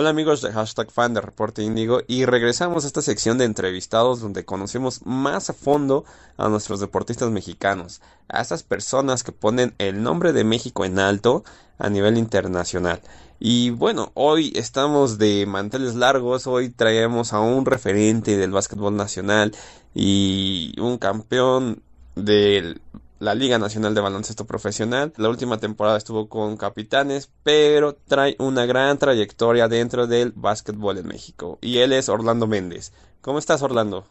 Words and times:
Hola 0.00 0.10
amigos 0.10 0.42
de 0.42 0.52
hashtag 0.52 0.92
fan 0.92 1.12
de 1.12 1.20
Reporte 1.20 1.60
Índigo 1.60 2.02
y 2.06 2.24
regresamos 2.24 2.84
a 2.84 2.86
esta 2.86 3.02
sección 3.02 3.36
de 3.36 3.44
entrevistados 3.44 4.20
donde 4.20 4.44
conocemos 4.44 5.04
más 5.04 5.50
a 5.50 5.54
fondo 5.54 6.04
a 6.36 6.48
nuestros 6.48 6.78
deportistas 6.78 7.32
mexicanos, 7.32 8.00
a 8.28 8.40
esas 8.40 8.62
personas 8.62 9.24
que 9.24 9.32
ponen 9.32 9.74
el 9.78 10.00
nombre 10.04 10.32
de 10.32 10.44
México 10.44 10.84
en 10.84 11.00
alto 11.00 11.42
a 11.78 11.90
nivel 11.90 12.16
internacional. 12.16 13.00
Y 13.40 13.70
bueno, 13.70 14.12
hoy 14.14 14.52
estamos 14.54 15.18
de 15.18 15.46
manteles 15.46 15.96
largos, 15.96 16.46
hoy 16.46 16.68
traemos 16.68 17.32
a 17.32 17.40
un 17.40 17.66
referente 17.66 18.36
del 18.36 18.52
básquetbol 18.52 18.94
nacional 18.94 19.52
y 19.96 20.76
un 20.78 20.98
campeón 20.98 21.82
del 22.14 22.80
la 23.20 23.34
Liga 23.34 23.58
Nacional 23.58 23.94
de 23.94 24.00
Baloncesto 24.00 24.46
Profesional. 24.46 25.12
La 25.16 25.28
última 25.28 25.58
temporada 25.58 25.98
estuvo 25.98 26.28
con 26.28 26.56
Capitanes, 26.56 27.32
pero 27.44 27.94
trae 27.94 28.36
una 28.38 28.66
gran 28.66 28.98
trayectoria 28.98 29.68
dentro 29.68 30.06
del 30.06 30.32
básquetbol 30.34 30.98
en 30.98 31.08
México. 31.08 31.58
Y 31.60 31.78
él 31.78 31.92
es 31.92 32.08
Orlando 32.08 32.46
Méndez. 32.46 32.92
¿Cómo 33.20 33.38
estás, 33.38 33.62
Orlando? 33.62 34.04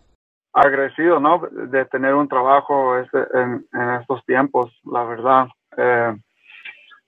Agresivo, 0.54 1.20
¿no? 1.20 1.42
De 1.52 1.86
tener 1.86 2.16
un 2.16 2.28
trabajo 2.28 2.98
este, 2.98 3.20
en, 3.34 3.66
estos 4.02 4.26
tiempos, 4.26 4.72
la 4.84 5.04
verdad. 5.04 5.48
Eh, 5.78 6.16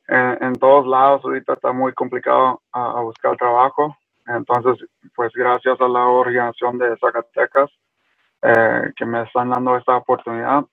en, 0.08 0.54
todos 0.56 0.88
lados 0.88 1.22
ahorita 1.24 1.54
está 1.54 1.72
muy 1.72 1.94
complicado 1.94 2.62
a, 2.72 3.02
buscar 3.02 3.36
trabajo. 3.38 3.96
Entonces, 4.28 4.88
pues 5.16 5.32
gracias 5.34 5.80
a 5.82 5.88
la 5.88 6.06
organización 6.06 6.78
de 6.78 6.96
Zacatecas 6.98 7.70
eh, 8.42 8.94
que 8.96 9.06
me 9.06 9.24
están 9.24 9.50
dando 9.50 9.76
esta 9.76 9.98
oportunidad 9.98 10.64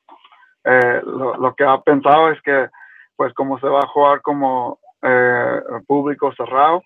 eh, 0.69 1.00
lo, 1.05 1.55
que 1.55 1.62
ha 1.62 1.81
pensado 1.81 2.33
es 2.33 2.42
que, 2.42 2.69
pues 3.14 3.33
como 3.34 3.59
se 3.61 3.69
va 3.69 3.81
a 3.81 3.86
jugar 3.86 4.20
como 4.20 4.81
eh, 5.00 5.61
público 5.86 6.33
cerrado, 6.36 6.83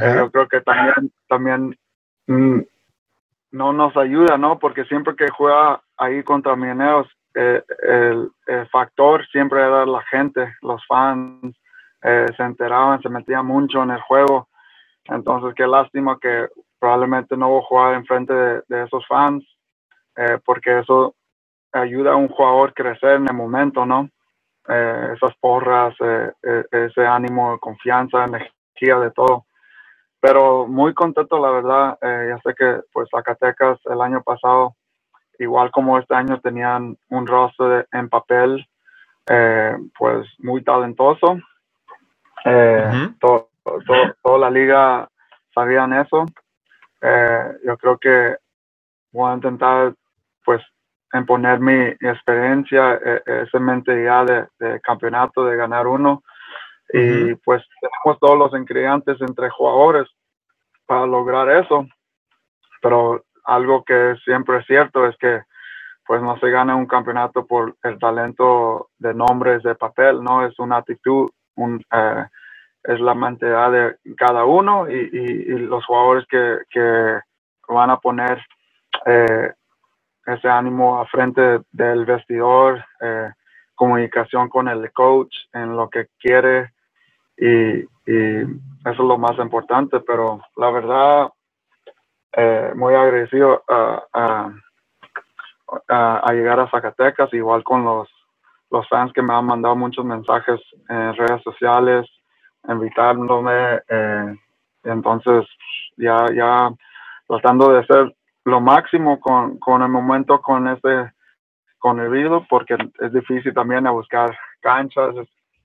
eh, 0.00 0.14
yo 0.16 0.30
creo 0.30 0.48
que 0.48 0.62
también, 0.62 1.12
también 1.28 1.78
mm, 2.26 2.60
no 3.50 3.72
nos 3.74 3.94
ayuda, 3.98 4.38
¿no? 4.38 4.58
Porque 4.58 4.84
siempre 4.84 5.14
que 5.14 5.28
juega 5.28 5.82
ahí 5.98 6.22
contra 6.22 6.56
Mineros, 6.56 7.06
el, 7.34 8.30
factor 8.70 9.26
siempre 9.28 9.60
era 9.60 9.84
la 9.84 10.02
gente, 10.04 10.54
los 10.62 10.84
fans, 10.86 11.54
se 12.02 12.42
enteraban, 12.42 13.00
se 13.02 13.10
metían 13.10 13.44
mucho 13.44 13.82
en 13.82 13.90
el 13.90 14.00
juego. 14.00 14.48
Entonces, 15.04 15.54
qué 15.54 15.66
lástima 15.66 16.18
que 16.18 16.48
probablemente 16.78 17.36
no 17.36 17.50
voy 17.50 17.60
a 17.60 17.66
jugar 17.66 17.94
enfrente 17.94 18.32
de, 18.32 18.62
de 18.68 18.84
esos 18.84 19.06
fans, 19.06 19.44
porque 20.44 20.78
eso 20.78 21.14
ayuda 21.72 22.12
a 22.12 22.16
un 22.16 22.28
jugador 22.28 22.74
crecer 22.74 23.16
en 23.16 23.28
el 23.28 23.34
momento, 23.34 23.86
¿no? 23.86 24.08
Eh, 24.68 25.14
esas 25.16 25.34
porras, 25.38 25.94
eh, 26.00 26.32
eh, 26.42 26.64
ese 26.70 27.04
ánimo, 27.04 27.58
confianza, 27.58 28.24
energía, 28.24 28.98
de 28.98 29.10
todo. 29.10 29.46
Pero 30.20 30.66
muy 30.66 30.94
contento, 30.94 31.38
la 31.38 31.50
verdad. 31.50 31.98
ya 32.00 32.38
sé 32.44 32.54
que, 32.56 32.80
pues, 32.92 33.08
Zacatecas 33.10 33.78
el 33.86 34.00
año 34.00 34.22
pasado, 34.22 34.74
igual 35.38 35.70
como 35.70 35.98
este 35.98 36.14
año, 36.14 36.40
tenían 36.40 36.96
un 37.08 37.26
rostro 37.26 37.84
en 37.92 38.08
papel, 38.08 38.66
pues, 39.24 40.28
muy 40.38 40.62
talentoso. 40.62 41.38
toda 44.22 44.38
la 44.38 44.50
liga 44.50 45.08
sabían 45.54 45.92
eso. 45.92 46.26
yo 47.64 47.76
creo 47.78 47.98
que 47.98 48.36
voy 49.12 49.30
a 49.30 49.34
intentar, 49.34 49.94
pues, 50.44 50.62
en 51.12 51.26
poner 51.26 51.60
mi, 51.60 51.74
experiencia, 52.00 52.94
eh, 52.94 53.22
esa 53.46 53.58
mentalidad 53.58 54.26
de, 54.26 54.46
de, 54.58 54.80
campeonato, 54.80 55.44
de 55.44 55.56
ganar 55.56 55.86
uno. 55.86 56.22
Y 56.92 57.34
pues 57.36 57.62
tenemos 57.80 58.20
todos 58.20 58.38
los 58.38 58.60
ingredientes 58.60 59.18
entre 59.20 59.48
jugadores 59.48 60.08
para 60.86 61.06
lograr 61.06 61.48
eso. 61.50 61.86
Pero 62.82 63.24
algo 63.44 63.82
que 63.84 64.16
siempre 64.24 64.58
es 64.58 64.66
cierto 64.66 65.06
es 65.06 65.16
que 65.16 65.42
pues 66.06 66.20
no 66.20 66.38
se 66.38 66.50
gana 66.50 66.76
un 66.76 66.86
campeonato 66.86 67.46
por 67.46 67.76
el 67.82 67.98
talento 67.98 68.90
de 68.98 69.14
nombres 69.14 69.62
de 69.62 69.74
papel, 69.74 70.22
¿no? 70.22 70.44
Es 70.44 70.58
una 70.58 70.78
actitud, 70.78 71.30
un, 71.54 71.82
eh, 71.92 72.26
es 72.82 73.00
la 73.00 73.14
mentalidad 73.14 73.72
de 73.72 73.96
cada 74.16 74.44
uno 74.44 74.90
y, 74.90 74.94
y, 74.94 75.58
los 75.58 75.84
jugadores 75.86 76.26
que, 76.28 76.58
que 76.68 77.20
van 77.68 77.90
a 77.90 77.98
poner 77.98 78.44
eh, 79.06 79.52
ese 80.26 80.48
ánimo 80.48 81.00
a 81.00 81.06
frente 81.06 81.60
del 81.72 82.04
vestidor, 82.04 82.84
eh, 83.00 83.30
comunicación 83.74 84.48
con 84.48 84.68
el 84.68 84.92
coach 84.92 85.34
en 85.52 85.76
lo 85.76 85.88
que 85.90 86.08
quiere 86.18 86.72
y, 87.36 87.90
eso 88.04 88.90
es 88.90 88.98
lo 88.98 89.16
más 89.16 89.38
importante, 89.38 90.00
pero 90.00 90.40
la 90.56 90.70
verdad, 90.70 91.30
eh, 92.32 92.72
muy 92.74 92.94
agradecido 92.94 93.62
a, 93.68 94.50
a, 95.88 96.32
llegar 96.32 96.58
a 96.58 96.68
Zacatecas, 96.68 97.32
igual 97.32 97.62
con 97.62 97.84
los, 97.84 98.08
los 98.72 98.88
fans 98.88 99.12
que 99.12 99.22
me 99.22 99.34
han 99.34 99.46
mandado 99.46 99.76
muchos 99.76 100.04
mensajes 100.04 100.60
en 100.88 101.14
redes 101.14 101.42
sociales, 101.44 102.10
invitándome, 102.68 103.80
eh, 103.88 104.36
entonces 104.82 105.46
ya, 105.96 106.26
ya 106.34 106.70
tratando 107.28 107.72
de 107.72 107.86
ser 107.86 108.14
lo 108.44 108.60
máximo 108.60 109.20
con, 109.20 109.58
con 109.58 109.82
el 109.82 109.88
momento 109.88 110.40
con 110.40 110.68
este 110.68 111.12
con 111.78 112.00
el 112.00 112.10
video 112.10 112.46
porque 112.48 112.76
es 113.00 113.12
difícil 113.12 113.52
también 113.52 113.86
a 113.86 113.90
buscar 113.90 114.36
canchas 114.60 115.14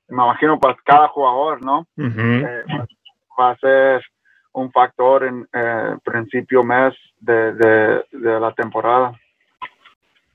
me 0.07 0.23
imagino 0.23 0.59
para 0.59 0.75
cada 0.83 1.07
jugador 1.09 1.63
no 1.63 1.87
eh, 1.97 2.63
va 3.39 3.51
a 3.51 3.57
ser 3.57 4.03
un 4.53 4.71
factor 4.71 5.25
en 5.25 5.47
eh, 5.53 5.97
principio 6.03 6.63
mes 6.63 6.93
de, 7.19 7.53
de, 7.53 8.39
la 8.39 8.51
temporada 8.53 9.13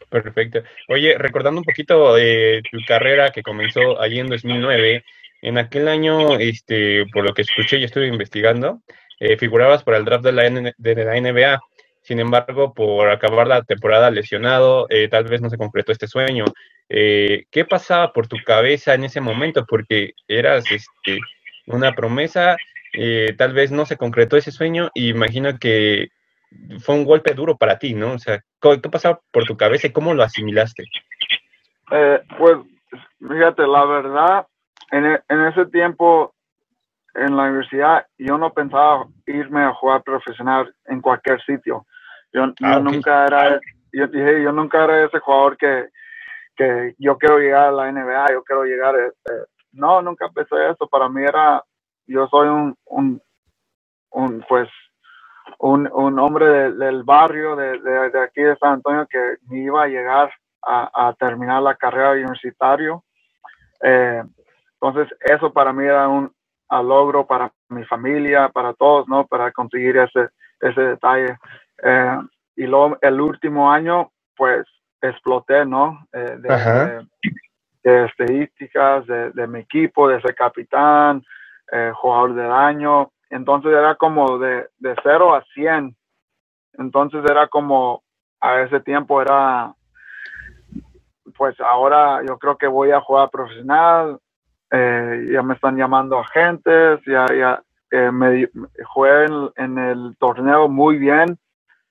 Perfecto. 0.08 0.62
Oye, 0.88 1.16
recordando 1.16 1.58
un 1.58 1.64
poquito 1.64 2.14
de 2.14 2.62
tu 2.70 2.76
carrera 2.86 3.30
que 3.30 3.42
comenzó 3.42 3.98
allí 3.98 4.20
en 4.20 4.26
2009, 4.26 5.02
en 5.40 5.56
aquel 5.56 5.88
año, 5.88 6.38
este, 6.38 7.06
por 7.14 7.24
lo 7.24 7.32
que 7.32 7.40
escuché 7.40 7.78
y 7.78 7.84
estuve 7.84 8.08
investigando, 8.08 8.80
eh, 9.18 9.38
figurabas 9.38 9.82
para 9.84 9.96
el 9.96 10.04
draft 10.04 10.24
de 10.24 10.32
la, 10.32 10.72
de 10.76 11.04
la 11.04 11.18
NBA. 11.18 11.60
Sin 12.02 12.18
embargo, 12.18 12.74
por 12.74 13.08
acabar 13.10 13.46
la 13.46 13.62
temporada 13.62 14.10
lesionado, 14.10 14.86
eh, 14.90 15.08
tal 15.08 15.24
vez 15.24 15.40
no 15.40 15.48
se 15.48 15.56
concretó 15.56 15.92
este 15.92 16.08
sueño. 16.08 16.44
Eh, 16.88 17.44
¿Qué 17.50 17.64
pasaba 17.64 18.12
por 18.12 18.26
tu 18.26 18.36
cabeza 18.44 18.94
en 18.94 19.04
ese 19.04 19.20
momento? 19.20 19.64
Porque 19.66 20.12
eras 20.26 20.64
este, 20.70 21.18
una 21.66 21.94
promesa, 21.94 22.56
eh, 22.92 23.34
tal 23.38 23.52
vez 23.52 23.70
no 23.70 23.86
se 23.86 23.96
concretó 23.96 24.36
ese 24.36 24.50
sueño 24.50 24.90
y 24.94 25.10
imagino 25.10 25.58
que 25.58 26.08
fue 26.80 26.96
un 26.96 27.04
golpe 27.04 27.34
duro 27.34 27.56
para 27.56 27.78
ti, 27.78 27.94
¿no? 27.94 28.14
O 28.14 28.18
sea, 28.18 28.42
¿qué 28.60 28.88
pasaba 28.90 29.20
por 29.30 29.44
tu 29.44 29.56
cabeza 29.56 29.86
y 29.86 29.92
cómo 29.92 30.12
lo 30.12 30.22
asimilaste? 30.22 30.84
pues, 32.38 32.56
fíjate, 33.20 33.66
la 33.66 33.84
verdad, 33.84 34.46
e, 34.90 35.20
en 35.28 35.40
ese 35.46 35.66
tiempo 35.66 36.34
en 37.14 37.36
la 37.36 37.44
universidad 37.44 38.06
yo 38.18 38.38
no 38.38 38.52
pensaba 38.52 39.06
irme 39.26 39.62
a 39.62 39.74
jugar 39.74 40.02
profesional 40.02 40.74
en 40.86 41.00
cualquier 41.00 41.42
sitio. 41.42 41.86
Yo, 42.32 42.44
ah, 42.62 42.80
nunca 42.80 43.26
era, 43.26 43.60
yo 43.92 44.06
dije, 44.06 44.42
yo 44.42 44.52
nunca 44.52 44.84
era 44.84 45.04
ese 45.04 45.18
jugador 45.18 45.56
que, 45.56 45.88
que 46.56 46.94
yo 46.98 47.18
quiero 47.18 47.38
llegar 47.38 47.68
a 47.68 47.72
la 47.72 47.92
NBA, 47.92 48.32
yo 48.32 48.42
quiero 48.42 48.64
llegar, 48.64 48.94
este, 48.96 49.32
no, 49.72 50.00
nunca 50.02 50.28
pensé 50.30 50.70
eso, 50.70 50.88
para 50.88 51.08
mí 51.08 51.22
era, 51.22 51.62
yo 52.06 52.26
soy 52.28 52.48
un, 52.48 52.76
un, 52.86 53.22
un 54.10 54.44
pues, 54.48 54.68
un, 55.58 55.88
un 55.92 56.18
hombre 56.18 56.72
del 56.72 57.02
barrio 57.02 57.56
de, 57.56 57.78
de, 57.78 58.20
aquí 58.20 58.42
de 58.42 58.56
San 58.56 58.74
Antonio 58.74 59.06
que 59.08 59.36
me 59.48 59.58
iba 59.58 59.82
a 59.82 59.88
llegar 59.88 60.32
a, 60.62 61.08
a 61.08 61.14
terminar 61.14 61.62
la 61.62 61.74
carrera 61.74 62.12
universitaria. 62.12 62.98
Eh, 63.82 64.22
entonces, 64.80 65.16
eso 65.20 65.52
para 65.52 65.72
mí 65.72 65.84
era 65.84 66.08
un 66.08 66.32
logro 66.70 67.26
para 67.26 67.52
mi 67.68 67.84
familia, 67.84 68.48
para 68.48 68.72
todos, 68.72 69.06
¿no? 69.08 69.26
Para 69.26 69.52
conseguir 69.52 69.96
ese, 69.98 70.28
ese 70.60 70.80
detalle. 70.80 71.36
Eh, 71.82 72.18
y 72.56 72.66
luego 72.66 72.96
el 73.00 73.20
último 73.20 73.70
año, 73.70 74.12
pues 74.36 74.66
exploté, 75.00 75.66
¿no? 75.66 76.06
Eh, 76.12 76.38
de, 76.38 78.04
estadísticas 78.04 79.04
de, 79.06 79.46
mi 79.48 79.60
equipo, 79.60 80.08
de 80.08 80.20
ser 80.20 80.36
capitán, 80.36 81.24
eh, 81.72 81.92
jugador 81.94 82.34
del 82.34 82.52
año. 82.52 83.10
Entonces 83.28 83.72
era 83.72 83.96
como 83.96 84.38
de, 84.38 84.68
de 84.78 84.94
0 85.02 85.34
a 85.34 85.42
100. 85.54 85.96
Entonces 86.74 87.24
era 87.28 87.48
como, 87.48 88.04
a 88.40 88.60
ese 88.60 88.78
tiempo 88.80 89.20
era, 89.20 89.74
pues 91.36 91.58
ahora 91.60 92.22
yo 92.24 92.38
creo 92.38 92.56
que 92.56 92.68
voy 92.68 92.92
a 92.92 93.00
jugar 93.00 93.30
profesional. 93.30 94.20
ya 94.70 95.42
me 95.42 95.54
están 95.54 95.76
llamando 95.76 96.18
agentes, 96.20 97.00
ya, 97.06 97.26
ya 97.34 97.62
me 98.12 98.48
jugué 98.94 99.26
en, 99.56 99.78
el 99.78 100.16
torneo 100.18 100.68
muy 100.68 100.98
bien 100.98 101.38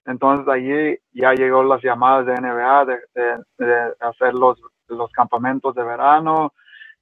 entonces 0.06 0.48
allí 0.48 0.98
ya 1.14 1.34
llegó 1.34 1.64
las 1.64 1.82
llamadas 1.84 2.26
de 2.26 2.34
NBA 2.34 2.86
de, 2.86 3.94
hacer 4.00 4.34
los, 4.34 4.60
los 4.88 5.12
campamentos 5.12 5.76
de 5.76 5.84
verano 5.84 6.54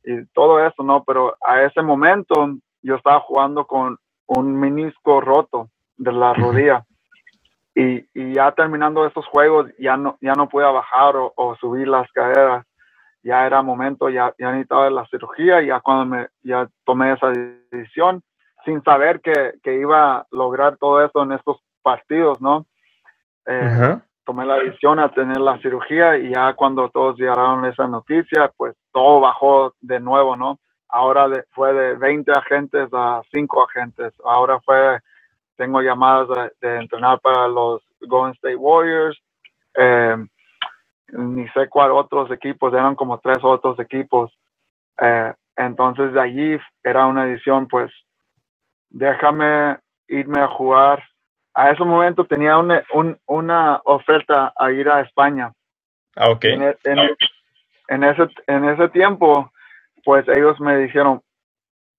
y 0.04 0.26
todo 0.28 0.66
eso, 0.66 0.84
¿no? 0.84 1.04
Pero 1.04 1.36
a 1.42 1.64
ese 1.64 1.82
momento 1.82 2.58
yo 2.82 2.96
estaba 2.96 3.20
jugando 3.22 3.66
con 3.66 3.98
un 4.28 4.60
menisco 4.60 5.22
roto 5.22 5.70
de 5.98 6.12
la 6.12 6.34
rodilla. 6.34 6.86
Y, 7.76 8.06
y, 8.14 8.34
ya 8.34 8.52
terminando 8.52 9.06
estos 9.06 9.26
juegos, 9.28 9.72
ya 9.78 9.96
no, 9.96 10.18
ya 10.22 10.34
no 10.34 10.50
podía 10.50 10.70
bajar 10.70 11.16
o, 11.16 11.56
subir 11.60 11.88
las 11.88 12.12
caderas. 12.12 12.66
Ya 13.24 13.46
era 13.46 13.62
momento, 13.62 14.10
ya, 14.10 14.34
ya 14.38 14.52
necesitaba 14.52 14.90
la 14.90 15.06
cirugía. 15.08 15.62
Ya 15.62 15.80
cuando 15.80 16.06
me, 16.06 16.28
ya 16.42 16.68
tomé 16.86 17.14
esa 17.14 17.30
decisión, 17.72 18.22
sin 18.66 18.84
saber 18.84 19.22
que, 19.22 19.54
que 19.64 19.76
iba 19.76 20.18
a 20.18 20.28
lograr 20.32 20.78
todo 20.78 21.04
eso 21.04 21.24
en 21.24 21.34
estos 21.34 21.62
partidos, 21.82 22.42
¿no? 22.42 22.66
Eh, 23.52 23.98
tomé 24.26 24.46
la 24.46 24.60
decisión 24.60 25.00
a 25.00 25.10
tener 25.10 25.40
la 25.40 25.58
cirugía 25.60 26.16
y 26.18 26.30
ya 26.30 26.54
cuando 26.54 26.90
todos 26.90 27.18
llegaron 27.18 27.66
esa 27.66 27.88
noticia, 27.88 28.52
pues 28.56 28.76
todo 28.94 29.20
bajó 29.20 29.74
de 29.82 30.00
nuevo, 30.00 30.36
¿no? 30.36 30.60
Ahora 30.88 31.28
fue 31.52 31.74
de 31.74 31.96
20 31.96 32.32
agentes 32.32 32.90
a 32.94 33.22
5 33.32 33.64
agentes. 33.64 34.14
Ahora 34.24 34.60
fue, 34.62 35.00
tengo 35.56 35.82
llamadas 35.82 36.52
de, 36.62 36.78
entrenar 36.78 37.20
para 37.22 37.48
los 37.48 37.82
Golden 38.02 38.34
State 38.34 38.56
Warriors. 38.56 39.20
Eh, 39.76 40.16
ni 41.12 41.48
sé 41.50 41.68
cuál 41.68 41.92
otros 41.92 42.30
equipos, 42.30 42.72
eran 42.74 42.96
como 42.96 43.18
tres 43.20 43.40
otros 43.42 43.80
equipos. 43.80 44.32
Eh, 45.02 45.34
entonces 45.56 46.14
de 46.14 46.22
allí 46.22 46.60
era 46.84 47.08
una 47.08 47.26
decisión, 47.26 47.68
pues 47.68 47.92
déjame 48.90 49.80
irme 50.08 50.40
a 50.42 50.48
jugar 50.48 51.04
a 51.60 51.72
ese 51.72 51.84
momento 51.84 52.24
tenía 52.24 52.58
una, 52.58 52.86
una 53.26 53.82
oferta 53.84 54.54
a 54.56 54.72
ir 54.72 54.88
a 54.88 55.02
España. 55.02 55.52
Ah, 56.16 56.30
ok. 56.30 56.46
En, 56.46 58.04
ese, 58.04 58.30
en 58.48 58.64
ese 58.64 58.88
tiempo, 58.90 59.52
pues 60.06 60.26
ellos 60.30 60.58
me 60.62 60.78
dijeron, 60.78 61.22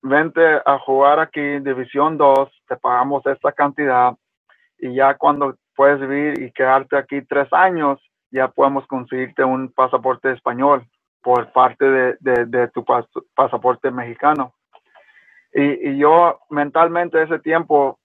vente 0.01 0.41
a 0.65 0.79
jugar 0.79 1.21
aquí 1.21 1.41
en 1.41 1.65
División 1.65 2.17
2, 2.17 2.49
te 2.69 2.77
pagamos 2.79 3.27
esta 3.27 3.53
cantidad 3.53 4.15
y 4.79 4.95
ya 4.95 5.19
cuando 5.19 5.55
puedes 5.77 6.01
vivir 6.01 6.41
y 6.41 6.53
quedarte 6.53 6.97
aquí 6.97 7.21
tres 7.29 7.53
años, 7.53 8.01
ya 8.31 8.49
podemos 8.49 8.87
conseguirte 8.87 9.45
un 9.45 9.71
pasaporte 9.73 10.33
español 10.33 10.87
por 11.21 11.53
parte 11.53 11.85
de, 11.85 12.47
de, 12.47 12.69
tu 12.69 12.83
pasaporte 13.35 13.91
mexicano. 13.91 14.55
Y, 15.53 15.91
y, 15.91 15.99
yo 15.99 16.41
mentalmente 16.49 17.23
ese 17.23 17.41
tiempo 17.41 18.00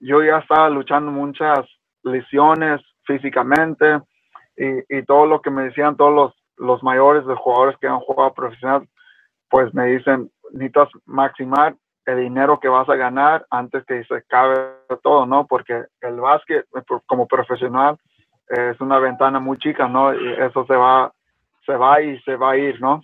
yo 0.00 0.22
ya 0.22 0.38
estaba 0.38 0.68
luchando 0.70 1.10
muchas 1.10 1.60
lesiones 2.02 2.80
físicamente 3.04 4.00
y, 4.56 4.98
y 4.98 5.02
todo 5.04 5.26
lo 5.26 5.40
que 5.40 5.50
me 5.50 5.64
decían 5.64 5.96
todos 5.96 6.14
los, 6.14 6.34
los 6.56 6.82
mayores 6.82 7.26
de 7.26 7.34
jugadores 7.34 7.76
que 7.78 7.86
han 7.86 8.00
jugado 8.00 8.34
profesional, 8.34 8.88
pues 9.48 9.72
me 9.74 9.86
dicen, 9.86 10.30
necesitas 10.52 10.88
maximar 11.06 11.74
el 12.06 12.18
dinero 12.18 12.58
que 12.58 12.68
vas 12.68 12.88
a 12.88 12.96
ganar 12.96 13.46
antes 13.50 13.84
que 13.84 14.04
se 14.04 14.14
acabe 14.14 14.56
todo, 15.02 15.26
¿no? 15.26 15.46
Porque 15.46 15.84
el 16.00 16.20
básquet 16.20 16.66
como 17.06 17.26
profesional 17.26 17.96
es 18.48 18.80
una 18.80 18.98
ventana 18.98 19.38
muy 19.38 19.58
chica, 19.58 19.88
¿no? 19.88 20.12
Y 20.14 20.32
eso 20.32 20.64
se 20.66 20.74
va, 20.74 21.12
se 21.64 21.76
va 21.76 22.00
y 22.00 22.20
se 22.22 22.36
va 22.36 22.52
a 22.52 22.56
ir, 22.56 22.80
¿no? 22.80 23.00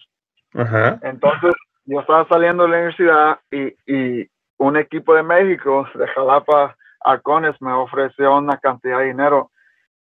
Entonces, 1.02 1.54
yo 1.84 2.00
estaba 2.00 2.26
saliendo 2.28 2.64
de 2.64 2.68
la 2.70 2.76
universidad 2.76 3.38
y, 3.50 3.74
y 3.86 4.28
un 4.58 4.76
equipo 4.76 5.14
de 5.14 5.22
México, 5.22 5.86
de 5.94 6.06
Jalapa, 6.08 6.76
Arcones 7.06 7.54
me 7.60 7.72
ofreció 7.72 8.36
una 8.36 8.58
cantidad 8.58 8.98
de 8.98 9.06
dinero 9.06 9.50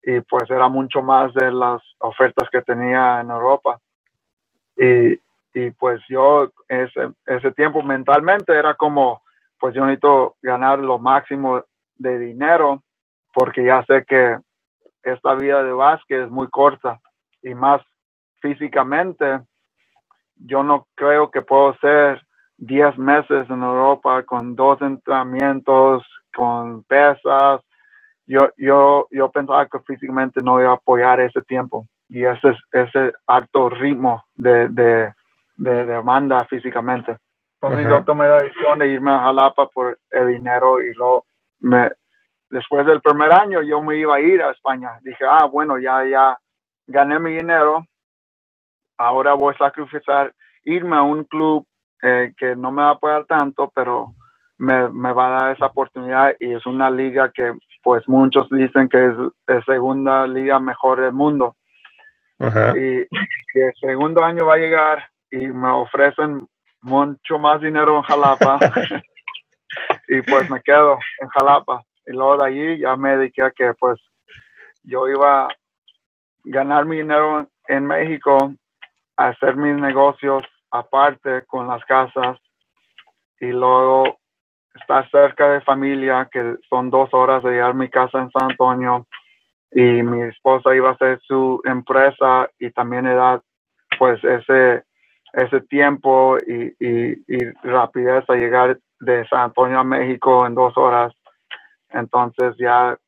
y 0.02 0.20
pues 0.20 0.48
era 0.48 0.68
mucho 0.68 1.02
más 1.02 1.34
de 1.34 1.50
las 1.50 1.82
ofertas 1.98 2.48
que 2.50 2.62
tenía 2.62 3.20
en 3.20 3.30
Europa. 3.30 3.80
Y, 4.76 5.18
y 5.54 5.70
pues 5.72 6.00
yo 6.08 6.50
ese, 6.68 7.10
ese 7.26 7.52
tiempo 7.52 7.82
mentalmente 7.82 8.56
era 8.56 8.74
como, 8.74 9.22
pues 9.58 9.74
yo 9.74 9.84
necesito 9.84 10.36
ganar 10.40 10.78
lo 10.78 10.98
máximo 10.98 11.64
de 11.96 12.18
dinero 12.18 12.82
porque 13.32 13.64
ya 13.64 13.84
sé 13.84 14.04
que 14.04 14.38
esta 15.02 15.34
vida 15.34 15.62
de 15.64 15.72
básquet 15.72 16.24
es 16.24 16.30
muy 16.30 16.48
corta 16.48 17.00
y 17.42 17.54
más 17.54 17.82
físicamente, 18.40 19.40
yo 20.36 20.62
no 20.62 20.86
creo 20.94 21.30
que 21.30 21.42
puedo 21.42 21.74
ser 21.78 22.24
10 22.66 22.98
meses 22.98 23.48
en 23.50 23.62
Europa 23.62 24.22
con 24.24 24.56
dos 24.56 24.80
entrenamientos, 24.82 26.04
con 26.34 26.82
pesas. 26.84 27.60
Yo, 28.26 28.48
yo, 28.56 29.06
yo 29.10 29.30
pensaba 29.30 29.66
que 29.66 29.80
físicamente 29.80 30.40
no 30.42 30.60
iba 30.60 30.70
a 30.70 30.74
apoyar 30.74 31.20
ese 31.20 31.42
tiempo 31.42 31.86
y 32.08 32.24
ese, 32.24 32.56
ese 32.72 33.12
alto 33.26 33.68
ritmo 33.68 34.24
de, 34.34 34.68
de, 34.68 35.12
de 35.56 35.86
demanda 35.86 36.44
físicamente. 36.46 37.16
Entonces 37.60 37.88
yo 37.88 38.04
tomé 38.04 38.28
la 38.28 38.42
decisión 38.42 38.78
de 38.78 38.88
irme 38.88 39.10
a 39.10 39.20
Jalapa 39.20 39.68
por 39.68 39.98
el 40.10 40.28
dinero 40.28 40.82
y 40.82 40.92
luego 40.94 41.24
me, 41.60 41.90
después 42.50 42.86
del 42.86 43.00
primer 43.00 43.32
año 43.32 43.62
yo 43.62 43.82
me 43.82 43.96
iba 43.96 44.16
a 44.16 44.20
ir 44.20 44.42
a 44.42 44.50
España. 44.50 44.98
Dije, 45.02 45.24
ah, 45.28 45.46
bueno, 45.46 45.78
ya, 45.78 46.04
ya 46.04 46.38
gané 46.86 47.18
mi 47.18 47.32
dinero, 47.32 47.86
ahora 48.98 49.34
voy 49.34 49.54
a 49.54 49.58
sacrificar 49.58 50.34
irme 50.64 50.96
a 50.96 51.02
un 51.02 51.24
club 51.24 51.66
eh, 52.06 52.34
que 52.36 52.54
no 52.54 52.70
me 52.70 52.82
va 52.82 52.88
a 52.88 52.92
apoyar 52.92 53.24
tanto, 53.24 53.72
pero 53.74 54.14
me, 54.58 54.90
me, 54.90 55.10
va 55.14 55.26
a 55.26 55.40
dar 55.40 55.56
esa 55.56 55.66
oportunidad 55.66 56.34
y 56.38 56.52
es 56.52 56.66
una 56.66 56.90
liga 56.90 57.32
que 57.32 57.54
pues 57.82 58.06
muchos 58.06 58.46
dicen 58.50 58.90
que 58.90 59.06
es 59.06 59.14
la 59.46 59.62
segunda 59.64 60.26
liga 60.26 60.60
mejor 60.60 61.00
del 61.00 61.14
mundo. 61.14 61.56
Y, 62.38 63.06
el 63.58 63.72
segundo 63.80 64.22
año 64.22 64.44
va 64.44 64.54
a 64.54 64.58
llegar 64.58 65.08
y 65.30 65.46
me 65.46 65.68
ofrecen 65.68 66.46
mucho 66.82 67.38
más 67.38 67.60
dinero 67.62 67.96
en 67.96 68.02
Jalapa 68.02 68.58
y 70.08 70.20
pues 70.22 70.50
me 70.50 70.60
quedo 70.60 70.98
en 71.20 71.28
Jalapa. 71.28 71.82
Y 72.06 72.12
luego 72.12 72.36
de 72.36 72.46
allí 72.46 72.78
ya 72.80 72.96
me 72.96 73.16
dediqué 73.16 73.42
a 73.42 73.50
que 73.50 73.72
pues 73.80 73.98
yo 74.82 75.08
iba 75.08 75.46
a 75.46 75.48
ganar 76.44 76.84
mi 76.84 76.96
dinero 76.96 77.48
en 77.68 77.86
México, 77.86 78.52
a 79.16 79.28
hacer 79.28 79.56
mis 79.56 79.76
negocios 79.76 80.44
aparte 80.74 81.44
con 81.46 81.68
las 81.68 81.84
casas 81.84 82.36
y 83.40 83.46
luego 83.46 84.18
estar 84.74 85.08
cerca 85.10 85.48
de 85.50 85.60
familia, 85.60 86.28
que 86.32 86.56
son 86.68 86.90
dos 86.90 87.14
horas 87.14 87.44
de 87.44 87.52
llegar 87.52 87.70
a 87.70 87.74
mi 87.74 87.88
casa 87.88 88.18
en 88.18 88.30
San 88.32 88.50
Antonio 88.50 89.06
y 89.70 90.02
mi 90.02 90.22
esposa 90.22 90.74
iba 90.74 90.90
a 90.90 90.92
hacer 90.94 91.20
su 91.22 91.60
empresa 91.64 92.50
y 92.58 92.70
también 92.72 93.06
era 93.06 93.40
pues 94.00 94.22
ese, 94.24 94.82
ese 95.32 95.60
tiempo 95.62 96.38
y, 96.38 96.74
y, 96.80 97.50
rapidez 97.62 98.24
a 98.28 98.34
llegar 98.34 98.76
de 98.98 99.28
San 99.28 99.42
Antonio 99.42 99.78
a 99.78 99.84
México 99.84 100.44
en 100.44 100.56
dos 100.56 100.76
horas. 100.76 101.12
Entonces 101.90 102.56
ya 102.58 102.98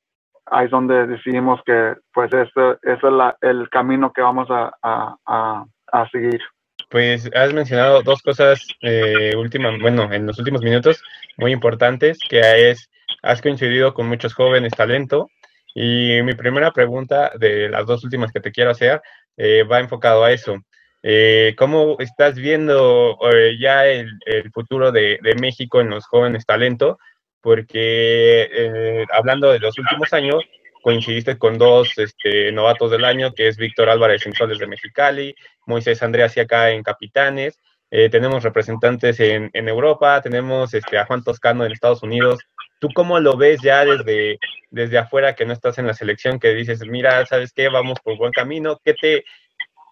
ahí 0.47 0.67
es 0.67 0.71
donde 0.71 1.09
decidimos 1.09 1.61
que 1.65 1.97
pues 2.15 2.33
ese, 2.33 2.79
es 2.83 3.01
el 3.41 3.69
camino 3.71 4.13
que 4.13 4.23
vamos 4.23 4.49
a, 4.51 4.73
a, 4.83 5.65
a 5.93 6.09
seguir. 6.11 6.41
Pues 6.89 7.29
has 7.35 7.53
mencionado 7.53 8.03
dos 8.03 8.23
cosas 8.23 8.65
eh, 8.81 9.35
bueno, 9.81 10.13
en 10.13 10.27
los 10.27 10.39
últimos 10.39 10.63
minutos 10.63 11.03
muy 11.37 11.53
importantes, 11.53 12.19
que 12.29 12.71
es, 12.71 12.89
has 13.23 13.43
coincidido 13.43 13.93
con 13.93 14.07
muchos 14.07 14.35
jóvenes 14.35 14.73
talento. 14.73 15.29
Y 15.75 16.23
mi 16.23 16.35
primera 16.35 16.73
pregunta 16.73 17.33
de 17.39 17.69
las 17.69 17.85
dos 17.87 18.03
últimas 18.03 18.33
que 18.33 18.41
te 18.41 18.51
quiero 18.51 18.71
hacer 18.71 19.03
eh, 19.37 19.63
va 19.65 19.81
enfocado 19.81 20.25
a 20.25 20.33
eso. 20.33 20.57
Eh, 21.03 21.55
¿Cómo 21.59 21.97
estás 21.99 22.37
viendo 22.37 23.19
eh, 23.31 23.59
ya 23.61 23.87
el, 23.87 24.11
futuro 24.55 24.91
de, 24.91 25.19
de, 25.23 25.35
México 25.35 25.81
en 25.81 25.91
los 25.91 26.07
jóvenes 26.07 26.47
talento? 26.47 26.99
Porque 27.43 29.05
hablando 29.13 29.53
de 29.53 29.59
los 29.59 29.79
últimos 29.79 30.13
años, 30.15 30.43
coincidiste 30.87 31.37
con 31.37 31.59
dos 31.59 31.99
este, 31.99 32.53
novatos 32.53 32.93
del 32.93 33.05
año, 33.05 33.33
que 33.35 33.49
es 33.49 33.57
Víctor 33.57 33.89
Álvarez 33.89 34.25
en 34.25 34.35
Soles 34.35 34.61
de 34.61 34.69
Mexicali, 34.69 35.35
Moisés 35.67 36.01
Andrés 36.01 36.37
y 36.37 36.41
acá 36.41 36.71
en 36.71 36.85
Capitanes. 36.85 37.59
Eh, 37.91 38.09
tenemos 38.09 38.45
representantes 38.45 39.19
en, 39.19 39.51
Europa, 39.53 40.21
tenemos 40.23 40.73
este, 40.75 40.97
a 40.97 41.05
Juan 41.05 41.25
Toscano 41.25 41.65
en 41.65 41.73
Estados 41.73 42.05
Unidos. 42.05 42.39
¿Tú 42.79 42.87
cómo 42.95 43.19
lo 43.19 43.37
ves 43.37 43.61
ya 43.63 43.85
desde, 43.85 44.39
desde 44.71 44.99
afuera 44.99 45.35
que 45.35 45.45
no 45.45 45.55
estás 45.55 45.77
en 45.79 45.89
la 45.89 45.93
selección, 45.93 46.39
que 46.39 46.55
dices, 46.55 46.81
mira, 46.87 47.27
¿sabes 47.27 47.53
qué? 47.53 47.69
Vamos 47.69 47.99
por 47.99 48.17
buen 48.17 48.31
camino. 48.31 48.79
¿Qué 48.85 48.95
te, 48.95 49.25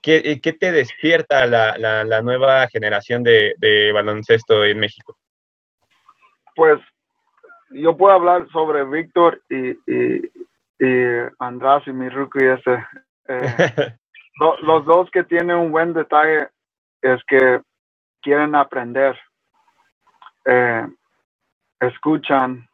qué, 0.01 0.39
qué 0.41 0.53
te 0.53 0.71
despierta 0.71 1.45
la, 1.47 1.77
la, 1.77 2.23
nueva 2.23 2.69
generación 2.69 3.25
de, 3.25 3.91
baloncesto 3.93 4.65
en 4.65 4.79
México? 4.79 5.19
Pues 6.55 6.79
yo 7.71 7.97
puedo 7.97 8.15
hablar 8.15 8.47
sobre 8.53 8.85
Víctor 8.85 9.43
y, 9.51 9.75
y 10.79 10.87
András 11.39 11.87
y 11.87 11.93
mi 11.93 12.09
rookie 12.09 12.47
ese. 12.47 12.85
Eh, 13.29 13.97
los 14.63 14.85
dos 14.85 15.11
que 15.11 15.25
tienen 15.25 15.57
un 15.57 15.71
buen 15.71 15.93
detalle 15.93 16.49
es 17.01 17.23
que 17.25 17.61
quieren 18.23 18.55
aprender, 18.55 19.19
eh, 20.45 20.87
escuchan 21.81 22.67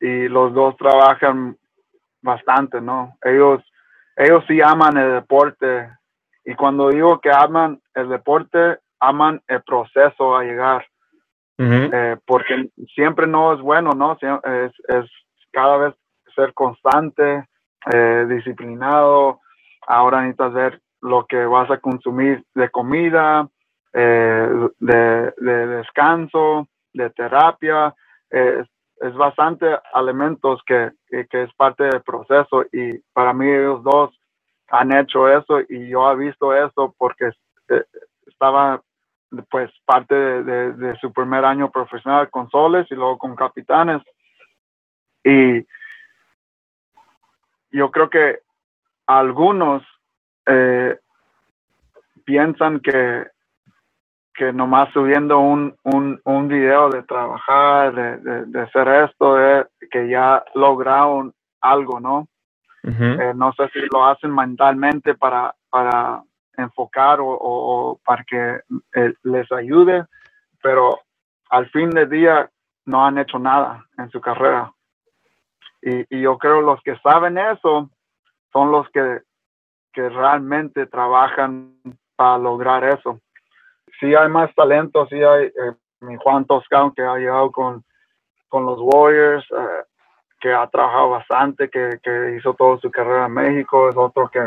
y 0.00 0.28
los 0.28 0.52
dos 0.52 0.76
trabajan 0.76 1.56
bastante, 2.22 2.80
¿no? 2.80 3.16
Ellos, 3.22 3.62
ellos 4.16 4.44
sí 4.46 4.60
aman 4.60 4.96
el 4.98 5.12
deporte 5.14 5.90
y 6.44 6.54
cuando 6.54 6.90
digo 6.90 7.20
que 7.20 7.30
aman 7.30 7.80
el 7.94 8.08
deporte, 8.08 8.78
aman 9.00 9.42
el 9.48 9.62
proceso 9.62 10.36
a 10.36 10.44
llegar. 10.44 10.86
eh, 11.58 12.18
porque 12.26 12.68
siempre 12.94 13.26
no 13.26 13.54
es 13.54 13.60
bueno, 13.60 13.92
¿no? 13.92 14.12
Es, 14.12 14.72
es 14.88 15.10
cada 15.52 15.78
vez 15.78 15.94
ser 16.36 16.54
constante, 16.54 17.48
eh, 17.92 18.26
disciplinado. 18.28 19.40
Ahora 19.88 20.20
necesitas 20.20 20.52
ver 20.52 20.80
lo 21.00 21.26
que 21.26 21.44
vas 21.44 21.68
a 21.70 21.78
consumir 21.78 22.44
de 22.54 22.70
comida, 22.70 23.48
eh, 23.92 24.68
de, 24.78 25.32
descanso, 25.38 26.68
de 26.92 27.10
terapia. 27.10 27.92
es, 28.30 28.66
bastante 29.14 29.66
elementos 29.94 30.62
que, 30.66 30.92
que, 31.08 31.42
es 31.42 31.52
parte 31.54 31.84
del 31.84 32.02
proceso 32.02 32.64
y 32.72 32.98
para 33.12 33.34
mí 33.34 33.46
ellos 33.46 33.82
dos 33.82 34.18
han 34.68 34.96
hecho 34.96 35.28
eso 35.28 35.60
y 35.68 35.88
yo 35.88 36.10
he 36.10 36.16
visto 36.16 36.54
eso 36.54 36.94
porque 36.96 37.30
estaba 38.26 38.80
pues 39.50 39.70
parte 39.84 40.14
de, 40.14 40.96
su 41.00 41.12
primer 41.12 41.44
año 41.44 41.70
profesional 41.70 42.30
con 42.30 42.48
Soles 42.50 42.86
y 42.90 42.94
luego 42.94 43.18
con 43.18 43.34
Capitanes. 43.34 44.02
Y 45.24 45.66
yo 47.76 47.90
creo 47.90 48.08
que 48.08 48.40
algunos 49.06 49.82
eh, 50.46 50.98
piensan 52.24 52.80
que, 52.80 53.26
que 54.34 54.52
nomás 54.52 54.92
subiendo 54.92 55.38
un, 55.38 55.76
un, 55.82 56.20
un 56.24 56.48
video 56.48 56.88
de 56.88 57.02
trabajar, 57.02 57.94
de, 57.94 58.46
de, 58.46 58.60
hacer 58.60 58.88
esto, 58.88 59.36
que 59.90 60.08
ya 60.08 60.42
lograron 60.54 61.34
algo, 61.60 62.00
¿no? 62.00 62.28
Eh, 62.82 63.32
no 63.34 63.52
sé 63.52 63.68
si 63.72 63.80
lo 63.92 64.06
hacen 64.06 64.32
mentalmente 64.32 65.14
para, 65.14 65.52
para 65.68 66.22
enfocar 66.56 67.18
o, 67.20 68.00
para 68.04 68.22
que 68.24 68.60
eh, 68.94 69.12
les 69.24 69.50
ayude, 69.50 70.04
pero 70.62 71.00
al 71.50 71.68
fin 71.70 71.90
de 71.90 72.06
día 72.06 72.48
no 72.84 73.04
han 73.04 73.18
hecho 73.18 73.40
nada 73.40 73.84
en 73.98 74.08
su 74.10 74.20
carrera. 74.20 74.72
Y, 75.86 76.20
yo 76.20 76.36
creo 76.36 76.62
los 76.62 76.82
que 76.82 76.96
saben 76.98 77.38
eso 77.38 77.88
son 78.52 78.72
los 78.72 78.88
que, 78.90 79.20
que 79.92 80.08
realmente 80.08 80.86
trabajan 80.86 81.80
para 82.16 82.38
lograr 82.38 82.82
eso. 82.84 83.20
Sí 84.00 84.14
hay 84.14 84.28
más 84.28 84.52
talento, 84.56 85.06
sí 85.06 85.22
hay 85.22 85.46
eh, 85.46 85.74
mi 86.00 86.16
Juan 86.16 86.44
Toscano 86.44 86.92
que 86.92 87.02
ha 87.02 87.16
llegado 87.16 87.52
con, 87.52 87.84
con 88.48 88.66
los 88.66 88.78
Warriors, 88.80 89.46
eh, 89.52 89.84
que 90.40 90.52
ha 90.52 90.66
trabajado 90.66 91.10
bastante, 91.10 91.70
que, 91.70 92.00
que 92.02 92.36
hizo 92.36 92.54
toda 92.54 92.78
su 92.78 92.90
carrera 92.90 93.26
en 93.26 93.34
México, 93.34 93.88
es 93.88 93.96
otro 93.96 94.28
que 94.28 94.40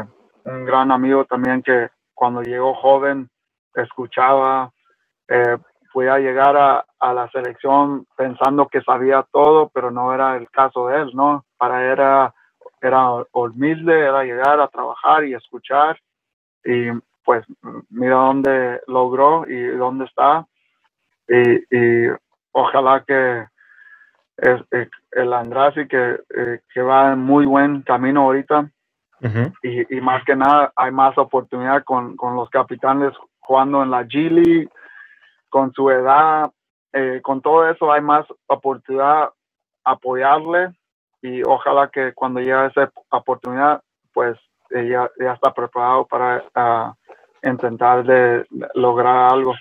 un 0.43 0.65
gran 0.65 0.91
amigo 0.91 1.23
también 1.23 1.63
que, 1.63 1.89
cuando 2.13 2.41
llegó 2.41 2.73
joven 2.73 3.29
escuchaba, 3.73 4.71
eh, 5.29 5.57
a 5.95 6.19
llegar 6.19 6.55
a, 6.55 6.85
a, 6.99 7.13
la 7.13 7.29
selección 7.29 8.05
pensando 8.15 8.67
que 8.67 8.81
sabía 8.81 9.25
todo, 9.31 9.69
pero 9.73 9.91
no 9.91 10.13
era 10.13 10.37
el 10.37 10.49
caso 10.49 10.87
de 10.87 11.01
él, 11.01 11.11
¿no? 11.13 11.45
Para 11.57 11.83
él 11.83 11.91
era, 11.91 12.33
era 12.81 13.25
humilde, 13.31 13.99
era 13.99 14.23
llegar 14.23 14.59
a 14.59 14.67
trabajar 14.67 15.25
y 15.25 15.33
escuchar 15.33 15.99
y 16.63 16.91
pues 17.23 17.45
mira 17.89 18.15
dónde 18.15 18.81
logró 18.87 19.45
y 19.47 19.67
dónde 19.77 20.05
está 20.05 20.45
y, 21.27 22.07
ojalá 22.51 23.03
que 23.07 23.45
es, 24.37 24.61
eh, 24.71 24.89
el 25.11 25.33
Andrasi 25.33 25.87
que, 25.87 26.19
eh, 26.35 26.61
que 26.73 26.81
va 26.81 27.13
en 27.13 27.19
muy 27.19 27.45
buen 27.45 27.83
camino 27.83 28.23
ahorita 28.23 28.69
y, 29.61 30.01
más 30.01 30.23
que 30.23 30.35
nada 30.35 30.71
hay 30.75 30.91
más 30.91 31.17
oportunidad 31.17 31.83
con, 31.83 32.15
los 32.35 32.49
capitanes 32.49 33.13
jugando 33.39 33.83
en 33.83 33.91
la 33.91 34.03
G 34.03 34.29
League, 34.29 34.69
con 35.49 35.73
su 35.73 35.89
edad, 35.89 36.51
eh, 36.93 37.19
con 37.21 37.41
todo 37.41 37.69
eso 37.69 37.91
hay 37.91 38.01
más 38.01 38.25
oportunidad 38.47 39.29
apoyarle 39.83 40.73
y 41.21 41.41
ojalá 41.43 41.89
que 41.89 42.13
cuando 42.13 42.39
llegue 42.39 42.67
esa 42.67 42.91
oportunidad, 43.09 43.81
pues 44.13 44.37
ya, 44.71 45.09
ya 45.19 45.33
está 45.33 45.53
preparado 45.53 46.05
para 46.05 46.95
intentar 47.43 48.03
de 48.03 48.45
lograr 48.75 49.33
algo. 49.33 49.55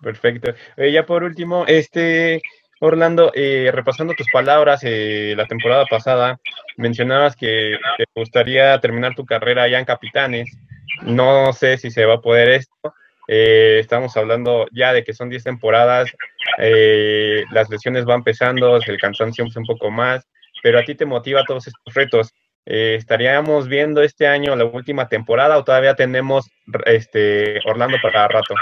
Perfecto. 0.00 0.52
Eh, 0.76 0.92
ya 0.92 1.04
por 1.04 1.22
último, 1.22 1.64
este 1.66 2.42
Orlando, 2.80 3.30
eh, 3.34 3.70
repasando 3.72 4.14
tus 4.14 4.26
palabras 4.32 4.80
eh, 4.84 5.34
la 5.36 5.46
temporada 5.46 5.84
pasada, 5.84 6.40
mencionabas 6.78 7.36
que 7.36 7.78
te 7.98 8.04
gustaría 8.14 8.80
terminar 8.80 9.14
tu 9.14 9.26
carrera 9.26 9.68
ya 9.68 9.78
en 9.78 9.84
Capitanes. 9.84 10.58
No 11.02 11.52
sé 11.52 11.76
si 11.76 11.90
se 11.90 12.06
va 12.06 12.14
a 12.14 12.20
poder 12.20 12.48
esto. 12.48 12.94
Eh, 13.32 13.78
estamos 13.78 14.16
hablando 14.16 14.66
ya 14.72 14.92
de 14.92 15.04
que 15.04 15.12
son 15.12 15.28
10 15.28 15.44
temporadas, 15.44 16.10
las 16.58 17.70
lesiones 17.70 18.04
van 18.04 18.24
pesando, 18.24 18.76
el 18.84 18.98
cansancio 18.98 19.44
es 19.44 19.56
un 19.56 19.64
poco 19.64 19.88
más, 19.90 20.26
pero 20.64 20.80
a 20.80 20.82
ti 20.82 20.96
te 20.96 21.06
motiva 21.06 21.44
todos 21.44 21.68
estos 21.68 21.94
retos. 21.94 22.34
¿Estaríamos 22.64 23.68
viendo 23.68 24.02
este 24.02 24.26
año 24.26 24.56
la 24.56 24.64
última 24.64 25.08
temporada 25.08 25.56
o 25.58 25.64
todavía 25.64 25.94
tenemos 25.94 26.50
este 26.86 27.60
Orlando 27.66 27.98
para 28.02 28.26
rato? 28.26 28.54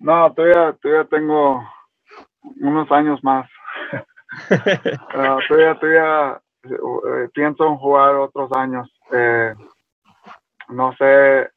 No, 0.00 0.32
todavía, 0.32 0.76
todavía 0.80 1.04
tengo 1.04 1.62
unos 2.60 2.90
años 2.90 3.22
más. 3.22 3.48
uh, 4.50 5.38
todavía, 5.48 6.40
eh, 6.64 7.28
pienso 7.34 7.66
en 7.66 7.76
jugar 7.76 8.14
otros 8.14 8.50
años. 8.52 8.88
Eh, 9.12 9.54
no 10.68 10.94
sé, 10.96 11.50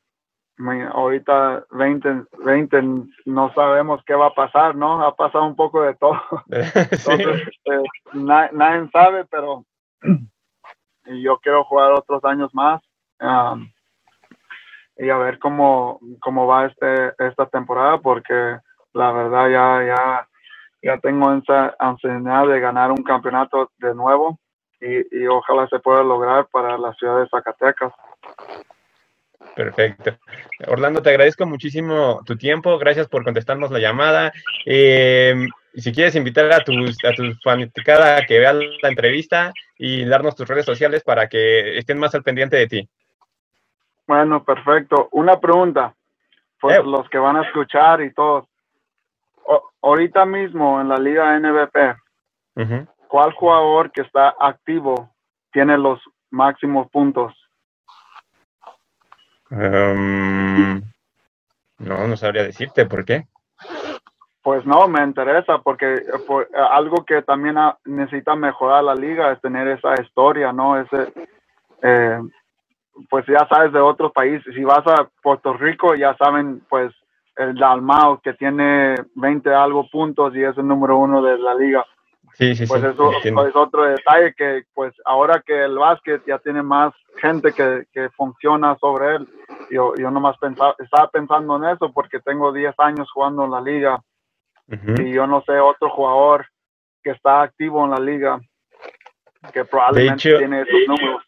ahorita 0.93 1.65
20, 1.71 2.25
20 2.45 2.81
no 3.25 3.53
sabemos 3.53 4.01
qué 4.05 4.13
va 4.13 4.27
a 4.27 4.33
pasar, 4.33 4.75
¿no? 4.75 5.05
Ha 5.05 5.15
pasado 5.15 5.45
un 5.45 5.55
poco 5.55 5.81
de 5.81 5.95
todo. 5.95 6.19
Entonces, 6.49 7.47
eh, 7.65 7.83
nadie 8.13 8.89
sabe, 8.91 9.25
pero 9.25 9.65
yo 11.05 11.37
quiero 11.39 11.63
jugar 11.65 11.91
otros 11.91 12.23
años 12.25 12.53
más. 12.53 12.81
Um, 13.19 13.71
y 14.97 15.09
a 15.09 15.17
ver 15.17 15.39
cómo, 15.39 15.99
cómo 16.19 16.47
va 16.47 16.65
este, 16.65 17.13
esta 17.19 17.45
temporada, 17.47 17.99
porque 17.99 18.59
la 18.93 19.11
verdad 19.11 19.49
ya, 19.49 19.85
ya 19.85 20.27
ya 20.81 20.97
tengo 20.97 21.31
esa 21.33 21.75
ansiedad 21.79 22.47
de 22.47 22.59
ganar 22.59 22.91
un 22.91 23.03
campeonato 23.03 23.71
de 23.77 23.93
nuevo 23.93 24.39
y, 24.79 25.27
ojalá 25.27 25.67
se 25.67 25.79
pueda 25.79 26.01
lograr 26.01 26.47
para 26.51 26.75
la 26.77 26.91
ciudad 26.93 27.19
de 27.19 27.29
Zacatecas. 27.29 27.93
Perfecto. 29.55 30.17
Orlando, 30.67 31.01
te 31.01 31.09
agradezco 31.09 31.45
muchísimo 31.45 32.21
tu 32.25 32.37
tiempo. 32.37 32.77
Gracias 32.77 33.07
por 33.07 33.23
contestarnos 33.23 33.71
la 33.71 33.79
llamada. 33.79 34.31
Eh, 34.65 35.47
si 35.73 35.91
quieres 35.91 36.15
invitar 36.15 36.51
a 36.51 36.63
tu, 36.63 36.73
a 36.73 37.13
tu 37.13 37.33
fanaticada 37.43 38.17
a 38.17 38.25
que 38.25 38.39
vea 38.39 38.53
la 38.53 38.89
entrevista 38.89 39.51
y 39.77 40.05
darnos 40.05 40.35
tus 40.35 40.47
redes 40.47 40.65
sociales 40.65 41.03
para 41.03 41.27
que 41.27 41.77
estén 41.77 41.97
más 41.99 42.15
al 42.15 42.23
pendiente 42.23 42.57
de 42.57 42.67
ti. 42.67 42.89
Bueno, 44.07 44.43
perfecto. 44.43 45.09
Una 45.11 45.39
pregunta. 45.39 45.93
Por 46.59 46.73
eh. 46.73 46.83
los 46.83 47.09
que 47.09 47.17
van 47.17 47.37
a 47.37 47.43
escuchar 47.43 48.01
y 48.01 48.13
todos 48.13 48.45
ahorita 49.81 50.25
mismo 50.25 50.79
en 50.79 50.89
la 50.89 50.97
liga 50.97 51.37
NBP, 51.39 52.87
¿cuál 53.07 53.33
jugador 53.33 53.91
que 53.91 54.01
está 54.01 54.35
activo 54.39 55.13
tiene 55.51 55.77
los 55.77 55.99
máximos 56.29 56.89
puntos? 56.89 57.33
Em, 59.51 60.81
no, 61.79 62.07
no 62.07 62.17
sabría 62.17 62.43
decirte 62.43 62.85
por 62.85 63.05
qué. 63.05 63.25
Pues 64.41 64.65
no, 64.65 64.87
me 64.87 65.03
interesa 65.03 65.59
porque 65.59 66.01
algo 66.71 67.05
que 67.05 67.21
también 67.21 67.57
necesita 67.85 68.35
mejorar 68.35 68.83
la 68.83 68.95
liga 68.95 69.31
es 69.31 69.41
tener 69.41 69.67
esa 69.67 70.01
historia, 70.01 70.51
¿no? 70.51 70.79
Ese, 70.79 71.13
eh, 71.83 72.19
pues 73.09 73.25
ya 73.27 73.47
sabes 73.47 73.71
de 73.71 73.79
otros 73.79 74.11
países. 74.11 74.53
Si 74.55 74.63
vas 74.63 74.85
a 74.87 75.07
Puerto 75.21 75.53
Rico, 75.53 75.93
ya 75.95 76.15
saben, 76.17 76.61
pues 76.69 76.91
el 77.37 77.55
Dalmau, 77.55 78.19
que 78.21 78.33
tiene 78.33 78.95
20 79.15 79.53
algo 79.53 79.87
puntos 79.89 80.35
y 80.35 80.43
es 80.43 80.57
el 80.57 80.67
número 80.67 80.97
uno 80.97 81.21
de 81.21 81.37
la 81.37 81.53
liga. 81.53 81.85
Sí, 82.33 82.55
sí, 82.55 82.65
pues 82.65 82.83
eso 82.83 83.11
es 83.23 83.55
otro 83.55 83.83
detalle 83.83 84.33
que 84.35 84.63
pues 84.73 84.93
ahora 85.05 85.43
que 85.45 85.65
el 85.65 85.77
básquet 85.77 86.23
ya 86.25 86.39
tiene 86.39 86.63
más 86.63 86.93
gente 87.17 87.51
que, 87.53 87.85
que 87.91 88.09
funciona 88.11 88.77
sobre 88.79 89.17
él, 89.17 89.27
yo, 89.69 89.93
yo 89.95 90.09
nomás 90.09 90.37
pensaba, 90.37 90.75
estaba 90.79 91.09
pensando 91.09 91.57
en 91.57 91.75
eso 91.75 91.91
porque 91.91 92.19
tengo 92.19 92.51
10 92.51 92.73
años 92.79 93.09
jugando 93.11 93.45
en 93.45 93.51
la 93.51 93.61
liga 93.61 94.01
y 94.67 95.11
yo 95.11 95.27
no 95.27 95.43
sé 95.45 95.59
otro 95.59 95.89
jugador 95.89 96.47
que 97.03 97.11
está 97.11 97.41
activo 97.41 97.83
en 97.83 97.91
la 97.91 97.99
liga 97.99 98.39
que 99.53 99.65
probablemente 99.65 100.37
tiene 100.37 100.61
esos 100.61 100.79
números. 100.87 101.23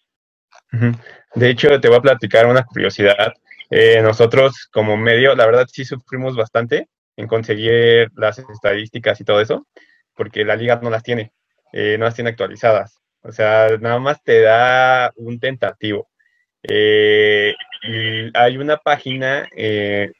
De 1.36 1.50
hecho, 1.50 1.80
te 1.80 1.88
voy 1.88 1.98
a 1.98 2.02
platicar 2.02 2.46
una 2.46 2.64
curiosidad. 2.64 3.34
Eh, 3.70 4.02
nosotros 4.02 4.70
como 4.72 4.98
medio, 4.98 5.36
la 5.36 5.46
verdad 5.46 5.68
sí 5.70 5.84
sufrimos 5.84 6.36
bastante 6.36 6.90
en 7.16 7.28
conseguir 7.28 8.10
las 8.16 8.40
estadísticas 8.40 9.20
y 9.20 9.24
todo 9.24 9.42
eso, 9.42 9.68
porque 10.16 10.46
la 10.46 10.56
liga 10.56 10.80
no 10.82 10.90
las 10.90 11.04
tiene, 11.04 11.34
eh, 11.72 11.98
no 11.98 12.06
las 12.06 12.16
tiene 12.16 12.32
actualizadas. 12.32 13.00
O 13.22 13.32
sea, 13.32 13.68
nada 13.80 14.00
más 14.00 14.24
te 14.24 14.42
da 14.42 15.12
un 15.16 15.40
tentativo. 15.40 16.10
Eh, 16.64 17.54
y 17.84 18.36
hay 18.38 18.58
una 18.58 18.78
página 18.78 19.48
que 19.54 20.14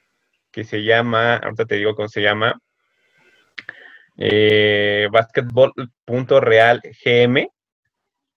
se 0.64 0.84
llama, 0.84 1.36
ahorita 1.36 1.66
te 1.66 1.76
digo 1.76 1.94
cómo 1.94 2.08
se 2.08 2.22
llama, 2.22 2.58
eh, 4.16 5.08
basketball.realgm 5.10 7.48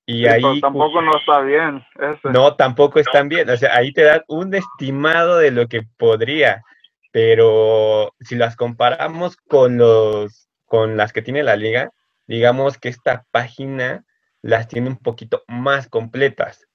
y 0.09 0.25
ahí 0.25 0.61
tampoco 0.61 1.01
no 1.01 1.17
está 1.17 1.41
bien. 1.41 1.83
No, 2.23 2.55
tampoco 2.55 2.99
están 2.99 3.27
bien. 3.27 3.49
O 3.49 3.57
sea, 3.57 3.75
ahí 3.75 3.91
te 3.91 4.03
dan 4.03 4.21
un 4.29 4.55
estimado 4.55 5.37
de 5.37 5.51
lo 5.51 5.67
que 5.67 5.81
podría, 5.97 6.63
pero 7.11 8.13
si 8.21 8.35
las 8.35 8.55
comparamos 8.55 9.35
con 9.35 9.77
los 9.77 10.46
con 10.67 10.97
las 10.97 11.13
que 11.13 11.23
tiene 11.23 11.41
la 11.41 11.55
liga, 11.55 11.91
digamos 12.27 12.77
que 12.77 12.89
esta 12.89 13.25
página 13.31 14.03
las 14.41 14.67
tiene 14.67 14.89
un 14.89 14.97
poquito 14.97 15.43
más 15.47 15.89
completas, 15.89 16.67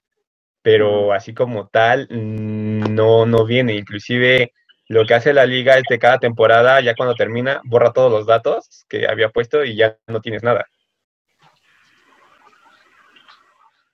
pero 0.63 1.13
así 1.13 1.35
como 1.35 1.69
tal 1.69 2.09
no 2.11 3.27
no 3.27 3.45
viene. 3.45 3.75
Inclusive 3.75 4.53
lo 4.89 5.05
que 5.07 5.15
hace 5.15 5.33
la 5.33 5.47
liga 5.47 5.77
es 5.77 5.85
de 5.89 5.99
cada 5.99 6.19
temporada, 6.19 6.81
ya 6.81 6.95
cuando 6.95 7.15
termina, 7.15 7.61
borra 7.65 7.93
todos 7.93 8.11
los 8.11 8.27
datos 8.27 8.85
que 8.89 9.07
había 9.07 9.29
puesto 9.29 9.65
y 9.65 9.77
ya 9.77 9.97
no 10.07 10.21
tienes 10.21 10.43
nada. 10.43 10.67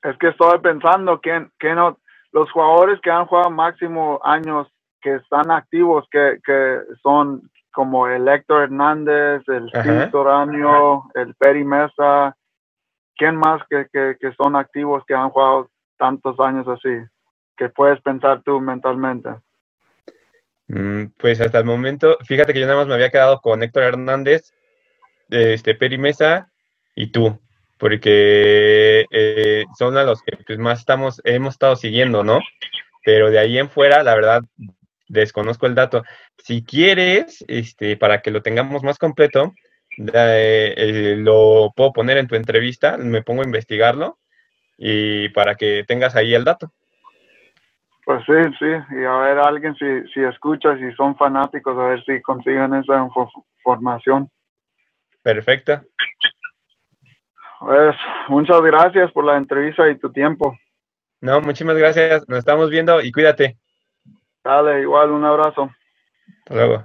Es 0.03 0.17
que 0.19 0.29
estoy 0.29 0.59
pensando 0.61 1.21
que, 1.21 1.49
que 1.59 1.75
no, 1.75 1.99
los 2.33 2.51
jugadores 2.53 3.01
que 3.01 3.11
han 3.11 3.27
jugado 3.27 3.51
máximo 3.51 4.21
años, 4.23 4.69
que 5.01 5.17
están 5.17 5.51
activos, 5.51 6.07
que, 6.11 6.39
que 6.45 6.81
son 7.03 7.51
como 7.73 8.09
el 8.09 8.27
Héctor 8.29 8.65
Hernández, 8.65 9.43
el 9.49 9.69
Steve 9.69 10.11
el 11.15 11.35
Peri 11.35 11.65
Mesa, 11.65 12.37
¿quién 13.17 13.37
más 13.37 13.63
que, 13.69 13.87
que, 13.93 14.17
que 14.21 14.33
son 14.35 14.57
activos 14.57 15.05
que 15.07 15.15
han 15.15 15.31
jugado 15.31 15.71
tantos 15.97 16.39
años 16.41 16.67
así? 16.69 16.97
Que 17.57 17.69
puedes 17.69 18.01
pensar 18.01 18.43
tú 18.43 18.61
mentalmente. 18.61 19.31
Mm, 20.69 21.07
pues 21.19 21.41
hasta 21.41 21.59
el 21.59 21.65
momento, 21.65 22.19
fíjate 22.25 22.53
que 22.53 22.61
yo 22.61 22.67
nada 22.67 22.79
más 22.79 22.89
me 22.89 22.95
había 22.95 23.11
quedado 23.11 23.41
con 23.41 23.63
Héctor 23.63 23.85
Hernández, 23.85 24.53
este 25.31 25.75
Peri 25.75 25.99
Mesa 25.99 26.51
y 26.95 27.13
tú 27.13 27.39
porque 27.79 29.07
eh, 29.11 29.65
son 29.79 29.97
a 29.97 30.03
los 30.03 30.23
que 30.23 30.37
pues, 30.47 30.59
más 30.59 30.81
estamos, 30.81 31.23
hemos 31.25 31.55
estado 31.55 31.77
siguiendo, 31.77 32.25
¿no? 32.25 32.41
Pero 33.05 33.31
de 33.31 33.39
ahí 33.39 33.57
en 33.57 33.71
fuera, 33.71 34.03
la 34.03 34.15
verdad, 34.15 34.43
desconozco 35.09 35.67
el 35.67 35.75
dato. 35.75 36.05
Si 36.39 36.65
quieres, 36.65 37.45
este, 37.49 37.97
para 37.97 38.21
que 38.21 38.31
lo 38.31 38.43
tengamos 38.43 38.83
más 38.83 38.99
completo, 38.99 39.53
eh, 40.15 41.17
lo 41.19 41.73
puedo 41.75 41.93
poner 41.93 42.19
en 42.19 42.29
tu 42.29 42.35
entrevista, 42.35 42.97
me 42.99 43.23
pongo 43.23 43.43
a 43.43 43.47
investigarlo 43.47 44.19
y 44.77 45.29
para 45.31 45.57
que 45.57 45.85
tengas 45.87 46.15
ahí 46.15 46.35
el 46.35 46.45
dato. 46.45 46.73
Pues 48.05 48.25
sí, 48.25 48.33
sí, 48.59 48.65
y 48.65 49.05
a 49.05 49.17
ver 49.19 49.39
alguien 49.39 49.75
si, 49.75 50.09
si 50.15 50.21
escucha, 50.23 50.79
si 50.79 50.91
son 50.93 51.17
fanáticos, 51.17 51.77
a 51.77 51.89
ver 51.89 52.05
si 52.05 52.23
consiguen 52.23 52.75
esa 52.75 53.07
información. 53.59 54.31
Perfecto. 55.23 55.83
Pues 57.61 57.95
muchas 58.29 58.63
gracias 58.63 59.13
por 59.13 59.25
la 59.25 59.37
entrevista 59.37 59.89
y 59.91 59.99
tu 59.99 60.11
tiempo. 60.11 60.57
No, 61.21 61.41
muchísimas 61.41 61.77
gracias. 61.77 62.27
Nos 62.29 62.39
estamos 62.39 62.71
viendo 62.71 63.03
y 63.03 63.11
cuídate. 63.13 63.59
Dale, 64.45 64.81
igual, 64.83 65.11
un 65.11 65.25
abrazo. 65.25 65.71
Hasta 66.45 66.55
luego. 66.55 66.85